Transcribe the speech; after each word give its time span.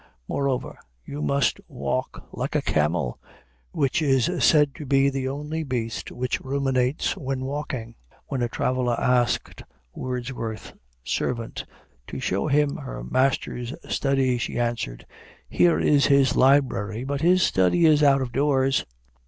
Moreover, 0.27 0.79
you 1.05 1.21
must 1.21 1.59
walk 1.67 2.27
like 2.31 2.55
a 2.55 2.61
camel, 2.63 3.19
which 3.71 4.01
is 4.01 4.31
said 4.43 4.73
to 4.73 4.85
be 4.87 5.11
the 5.11 5.27
only 5.29 5.61
beast 5.63 6.11
which 6.11 6.41
ruminates 6.41 7.15
when 7.15 7.45
walking. 7.45 7.93
When 8.25 8.41
a 8.41 8.49
traveler 8.49 8.99
asked 8.99 9.61
Wordsworth's 9.93 10.73
servant 11.03 11.65
to 12.07 12.19
show 12.19 12.47
him 12.47 12.77
her 12.77 13.03
master's 13.03 13.75
study, 13.89 14.39
she 14.39 14.57
answered, 14.57 15.05
"Here 15.47 15.79
is 15.79 16.07
his 16.07 16.35
library, 16.35 17.03
but 17.03 17.21
his 17.21 17.43
study 17.43 17.85
is 17.85 18.01
out 18.01 18.23
of 18.23 18.31
doors." 18.31 18.85